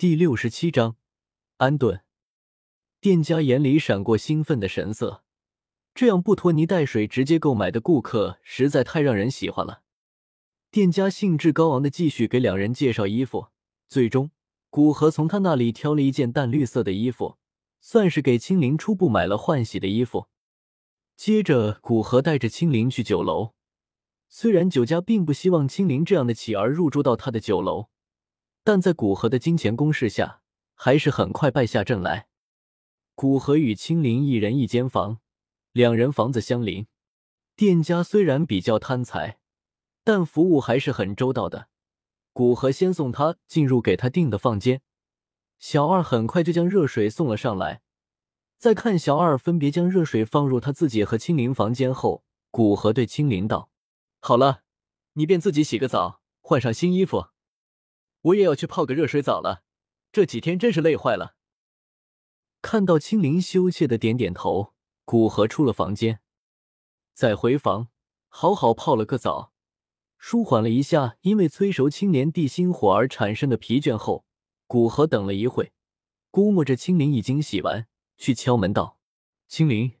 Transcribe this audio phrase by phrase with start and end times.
[0.00, 0.96] 第六十七章
[1.58, 2.00] 安顿。
[3.02, 5.24] 店家眼里闪过兴奋的神色，
[5.94, 9.82] 这样不拖泥带水直接购买的顾客实在太让人喜欢了。
[10.70, 13.48] 店家兴致高昂的继续给两人介绍衣服，
[13.90, 14.30] 最终
[14.70, 17.36] 古河从他那里挑了一件淡绿色的衣服，
[17.82, 20.28] 算是给青灵初步买了换洗的衣服。
[21.14, 23.52] 接着，古河带着青灵去酒楼。
[24.30, 27.90] 虽然酒家并不希望青灵这样的乞儿入住到他的酒楼，
[28.62, 30.42] 但在古河的金钱攻势下，
[30.74, 32.28] 还是很快败下阵来。
[33.14, 35.18] 古河与青灵一人一间房，
[35.72, 36.86] 两人房子相邻。
[37.56, 39.38] 店家虽然比较贪财，
[40.02, 41.68] 但服务还是很周到的。
[42.32, 44.82] 古河先送他进入给他订的房间，
[45.58, 47.82] 小二很快就将热水送了上来。
[48.56, 53.70] 在看小二分别将热水放入他自己和青灵房间后，古河对青灵道
[54.20, 54.62] ：“好了，
[55.14, 57.28] 你便自己洗个澡，换上新衣服。
[58.22, 59.62] 我也要去泡个热水澡了，
[60.12, 61.36] 这几天真是累坏了。”
[62.62, 66.20] 看到青灵羞怯的点点头，古河出了房间，
[67.14, 67.88] 再回房
[68.28, 69.52] 好好泡了个澡，
[70.18, 74.26] 舒缓了一下因为催熟青莲地心火而产生的疲倦后，
[74.66, 75.72] 古河等了一会，
[76.30, 77.88] 估摸着青灵已经洗完。
[78.18, 78.98] 去敲门道
[79.48, 79.98] ：“青灵，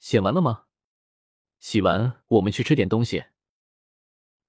[0.00, 0.64] 写完了吗？
[1.60, 3.26] 洗完，我们去吃点东西。”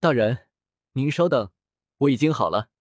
[0.01, 0.47] 大人，
[0.93, 1.51] 您稍等，
[1.99, 2.71] 我已经好了。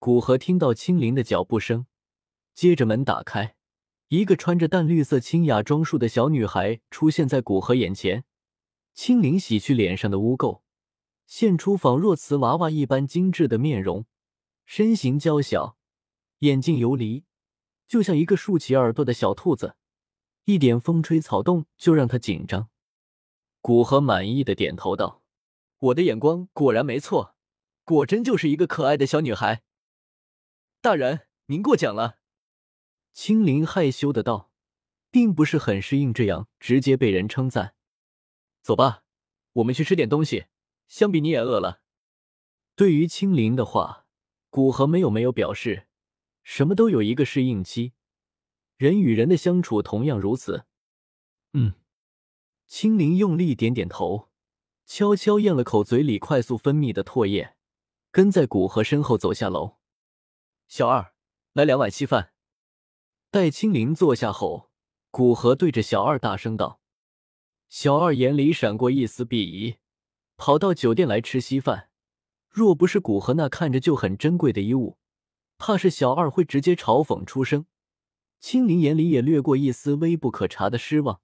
[0.00, 1.84] 古河听到青灵的脚步声，
[2.54, 3.54] 接着门打开，
[4.08, 8.24] 一个穿着淡绿色清雅装束的小女孩出现在古河眼前。
[8.94, 10.62] 青灵洗去脸上的污垢，
[11.26, 14.06] 现出仿若瓷娃娃一般精致的面容，
[14.64, 15.76] 身形娇小，
[16.38, 17.24] 眼睛游离。
[17.86, 19.76] 就像一个竖起耳朵的小兔子，
[20.46, 22.70] 一点风吹草动就让他紧张。
[23.60, 25.22] 古河满意的点头道
[25.78, 27.34] ：“我的眼光果然没错，
[27.84, 29.60] 果真就是一个可爱的小女孩。”
[30.82, 32.20] 大人，您过奖了。
[33.12, 34.50] 青灵害羞的道，
[35.10, 37.74] 并不是很适应这样直接被人称赞。
[38.62, 39.04] 走吧，
[39.52, 40.46] 我们去吃点东西。
[40.88, 41.82] 相比你也饿了。
[42.74, 44.06] 对于青灵的话，
[44.48, 45.86] 古河没有没有表示。
[46.42, 47.92] 什么都有一个适应期，
[48.78, 50.64] 人与人的相处同样如此。
[51.52, 51.74] 嗯，
[52.66, 54.30] 青灵用力点点头，
[54.86, 57.54] 悄悄咽了口嘴里快速分泌的唾液，
[58.10, 59.79] 跟在古河身后走下楼。
[60.70, 61.14] 小二，
[61.52, 62.32] 来两碗稀饭。
[63.32, 64.70] 待青灵坐下后，
[65.10, 66.80] 古河对着小二大声道
[67.68, 69.78] ：“小二眼里闪过一丝鄙夷，
[70.36, 71.90] 跑到酒店来吃稀饭，
[72.48, 74.96] 若不是古河那看着就很珍贵的衣物。”
[75.58, 77.66] 怕是小二会直接嘲讽出声，
[78.38, 81.20] 青灵眼里也掠过一丝微不可察的失望。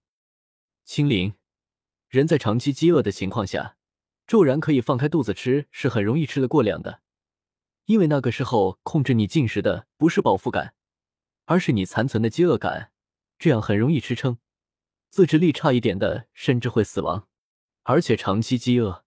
[0.84, 1.34] 青灵，
[2.08, 3.76] 人在长期饥饿的情况下，
[4.26, 7.02] 骤然可以放开肚子吃，是很容易吃得过量的。
[7.86, 10.74] 因为那个时候控制你进食的不是饱腹感，
[11.46, 12.92] 而是你残存的饥饿感，
[13.38, 14.38] 这样很容易吃撑，
[15.08, 17.28] 自制力差一点的甚至会死亡。
[17.84, 19.04] 而且长期饥饿，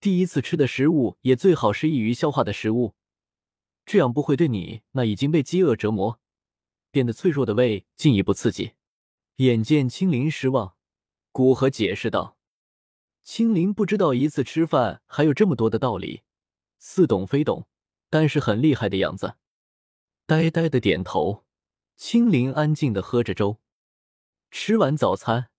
[0.00, 2.94] 第一次吃的食物也最好是易于消化的食物。
[3.84, 6.20] 这样不会对你那已经被饥饿折磨、
[6.90, 8.72] 变得脆弱的胃进一步刺激。
[9.36, 10.74] 眼见青灵失望，
[11.32, 12.38] 古河解释道
[13.24, 16.22] ：“青灵不知道一次吃饭还有这么多的道理，
[16.78, 17.66] 似懂非懂，
[18.10, 19.36] 但是很厉害的样子。”
[20.26, 21.46] 呆呆的点头。
[21.96, 23.60] 青灵安静的喝着粥。
[24.50, 25.50] 吃完早餐，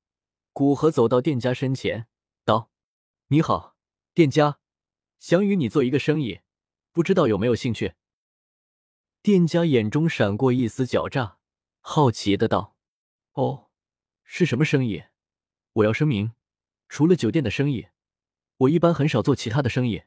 [0.54, 2.08] 古河走到店家身前，
[2.44, 2.72] 道
[3.30, 3.76] ：“你好，
[4.16, 4.58] 店家，
[5.20, 6.42] 想与你做一个生意，
[6.92, 7.94] 不知道有没有兴趣？”
[9.22, 11.38] 店家眼中闪过一丝狡诈，
[11.80, 12.76] 好奇的道
[13.34, 13.70] ：“哦，
[14.24, 15.04] 是什么生意？
[15.74, 16.34] 我要声明，
[16.90, 17.90] 除了酒店的生意，
[18.58, 20.06] 我一般很少做其他的生意。”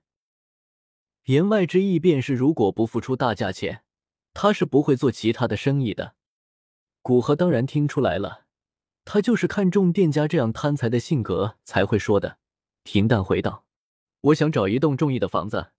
[1.25, 3.83] 言外之意便是，如果不付出大价钱，
[4.35, 6.15] 他是不会做其他的生意的。
[7.01, 8.45] 古河当然听出来了，
[9.07, 12.39] 他就是看中店家这样贪财的性格才会说的，
[12.83, 13.65] 平淡回道
[14.21, 15.73] ：“我想找一栋中意的房子。”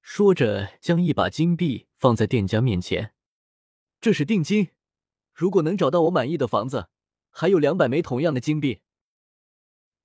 [0.00, 3.12] 说着，将一把金币放在店家面前。
[4.00, 4.70] 这是定金，
[5.34, 6.88] 如果能找到我满意的房子，
[7.28, 8.80] 还有两百枚同样的金币。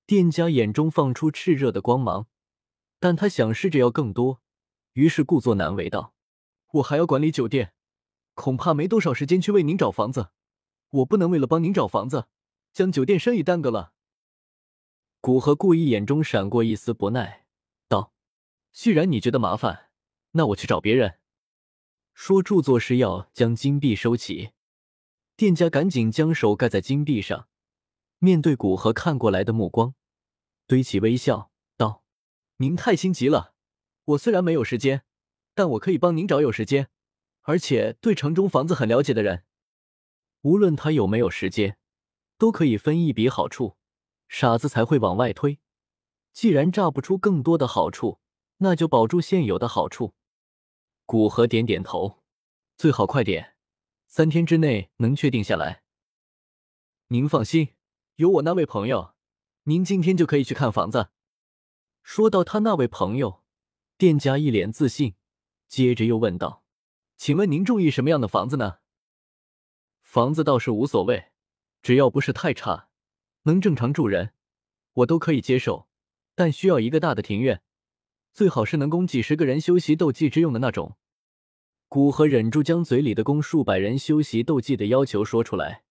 [0.06, 2.26] 店家眼中放出炽热的光芒，
[2.98, 4.40] 但他想试着要更多，
[4.92, 6.14] 于是故作难为道
[6.74, 7.72] ：“我还要管理酒店，
[8.34, 10.30] 恐怕没多少时间去为您找房子。
[10.90, 12.26] 我不能为了帮您找房子，
[12.72, 13.92] 将酒店生意耽搁了。”
[15.20, 17.46] 古河故意眼中闪过一丝不耐，
[17.88, 18.12] 道
[18.72, 19.88] ：“既然你觉得麻烦。”
[20.32, 21.18] 那我去找别人。
[22.14, 24.50] 说著作时要将金币收起，
[25.36, 27.48] 店家赶紧将手盖在金币上，
[28.18, 29.94] 面对古河看过来的目光，
[30.68, 32.04] 堆起微笑道
[32.58, 33.54] ：“您太心急了，
[34.04, 35.04] 我虽然没有时间，
[35.54, 36.88] 但我可以帮您找有时间。
[37.42, 39.44] 而且对城中房子很了解的人，
[40.42, 41.78] 无论他有没有时间，
[42.36, 43.76] 都可以分一笔好处。
[44.28, 45.58] 傻子才会往外推。
[46.32, 48.20] 既然榨不出更多的好处，
[48.58, 50.14] 那就保住现有的好处。
[51.04, 52.22] 古河点点头，
[52.76, 53.56] 最好快点，
[54.06, 55.82] 三天之内能确定下来。
[57.08, 57.74] 您放心，
[58.16, 59.14] 有我那位朋友，
[59.64, 61.08] 您今天就可以去看房子。
[62.04, 63.39] 说到他那位朋友，
[64.00, 65.14] 店家一脸自信，
[65.68, 66.64] 接着又问道
[67.18, 68.78] ：“请问您中意什么样的房子呢？”
[70.00, 71.32] 房子倒是无所谓，
[71.82, 72.88] 只要不是太差，
[73.42, 74.32] 能正常住人，
[74.94, 75.86] 我都可以接受。
[76.34, 77.60] 但需要一个大的庭院，
[78.32, 80.96] 最好是能供几十个人修习斗技之用的那种。
[81.86, 85.84] 古河忍住将嘴里的供数百人修习斗技的要求说出来，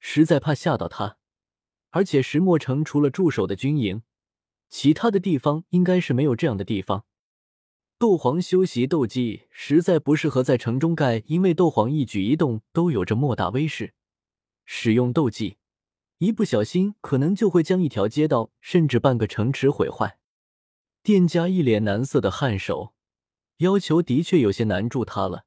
[0.00, 1.18] 实在怕吓到他。
[1.90, 4.02] 而且石墨城除了驻守的军营，
[4.70, 7.04] 其他的地方应该是没有这样的地方。
[8.02, 13.94] 斗皇修习斗技实在不适合在城中盖，因为斗皇一举一动都有着莫大威势，
[14.64, 15.58] 使用斗技。
[16.18, 20.18] 一不小心，可能就会将一条街道甚至半个城池毁坏。
[21.04, 22.92] 店家一脸难色的颔首，
[23.58, 25.44] 要求的确有些难住他了。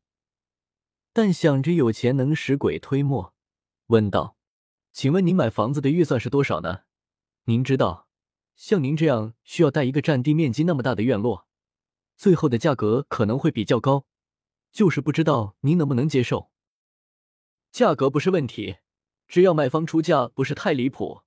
[1.11, 3.33] 但想着有钱能使鬼推磨，
[3.87, 4.37] 问道
[4.93, 6.83] ：“请问您买房子的预算是多少呢？
[7.47, 8.07] 您知道，
[8.55, 11.44] 像您这样需要带一个占地面积那么大的院落，
[12.17, 14.05] 最后的价格可能会比较高，
[14.71, 16.51] 就是不知道您能不能接受。
[17.71, 18.77] 价格不是问题。”
[19.27, 21.23] 只要卖方出价不是太离谱，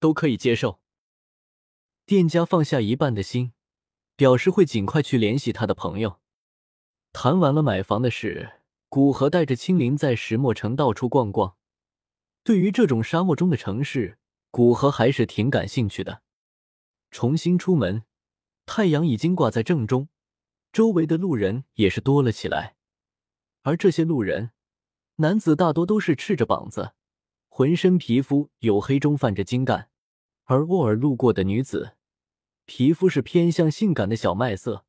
[0.00, 0.80] 都可以接受。
[2.04, 3.52] 店家放下一半的心，
[4.16, 6.18] 表示会尽快去联系他的朋友。
[7.12, 11.56] 谈完了买房的事，古河带着青林在石墨城到处逛逛。
[12.42, 14.18] 对于这种沙漠中的城市，
[14.50, 16.22] 古河还是挺感兴趣的。
[17.12, 18.02] 重新出门，
[18.66, 20.08] 太阳已经挂在正中，
[20.76, 22.76] 周围的路人也是多了起来。
[23.62, 24.50] 而这些路人，
[25.14, 26.92] 男子大多都是赤着膀子。
[27.48, 29.88] 浑身皮肤黝黑中泛着精干，
[30.44, 31.96] 而偶尔路过的女子，
[32.66, 34.84] 皮肤是偏向性感的小麦色。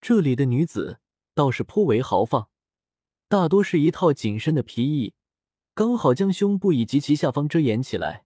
[0.00, 1.00] 这里的女子
[1.34, 2.48] 倒是颇为豪放，
[3.26, 5.14] 大多是一套紧身的皮衣，
[5.74, 8.24] 刚好将胸部以及其下方遮掩起来。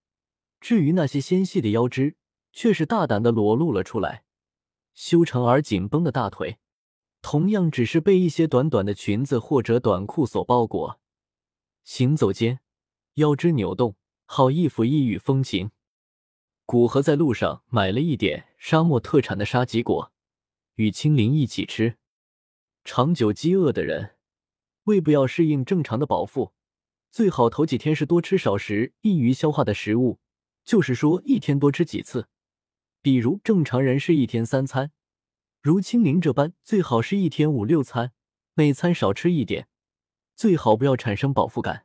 [0.61, 2.17] 至于那些纤细的腰肢，
[2.53, 4.25] 却是大胆的裸露了出来，
[4.93, 6.59] 修长而紧绷的大腿，
[7.23, 11.01] 同样只是被一些短短的裙子或者短裤所包裹。
[11.85, 12.61] 行走间。
[13.15, 15.73] 腰肢扭动，好一副异域风情。
[16.65, 20.13] 古河在路上买了一点沙漠特产的沙棘果，
[20.77, 21.99] 与青林一起吃。
[22.85, 24.15] 长久饥饿的人，
[24.85, 26.53] 胃部要适应正常的饱腹，
[27.11, 30.21] 最好头几天是多吃少食、易于消化的食物，
[30.65, 32.29] 就是说一天多吃几次。
[33.03, 34.93] 比如正常人是一天三餐，
[35.63, 38.13] 如青林这般，最好是一天五六餐，
[38.55, 39.69] 每餐少吃一点，
[40.35, 41.85] 最好不要产生饱腹感。